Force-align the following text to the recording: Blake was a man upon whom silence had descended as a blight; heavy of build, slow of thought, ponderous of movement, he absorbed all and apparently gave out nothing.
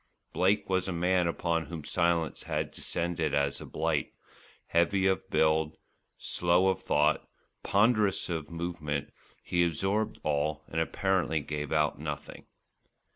Blake 0.33 0.67
was 0.67 0.87
a 0.87 0.91
man 0.91 1.27
upon 1.27 1.67
whom 1.67 1.83
silence 1.83 2.41
had 2.49 2.71
descended 2.71 3.35
as 3.35 3.61
a 3.61 3.67
blight; 3.67 4.15
heavy 4.69 5.05
of 5.05 5.29
build, 5.29 5.77
slow 6.17 6.69
of 6.69 6.81
thought, 6.81 7.29
ponderous 7.61 8.27
of 8.27 8.49
movement, 8.49 9.13
he 9.43 9.63
absorbed 9.63 10.19
all 10.23 10.63
and 10.69 10.81
apparently 10.81 11.39
gave 11.39 11.71
out 11.71 11.99
nothing. 11.99 12.47